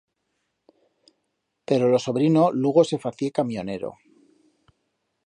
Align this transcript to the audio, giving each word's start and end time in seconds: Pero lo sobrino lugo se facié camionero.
Pero 1.67 1.87
lo 1.87 1.99
sobrino 2.05 2.43
lugo 2.63 2.81
se 2.89 2.97
facié 3.03 3.29
camionero. 3.37 3.89